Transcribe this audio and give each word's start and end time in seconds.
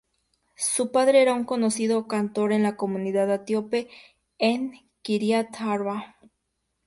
Su 0.55 0.91
padre 0.91 1.21
era 1.21 1.35
un 1.35 1.43
conocido 1.43 2.07
cantor 2.07 2.53
en 2.53 2.63
la 2.63 2.75
comunidad 2.75 3.31
etíope 3.31 3.87
en 4.39 4.71
Kiryat 5.03 5.53
Arba. 5.61 6.17